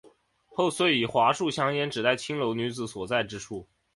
[0.47, 3.67] 后遂以桦树香烟指代青楼女子所在之处。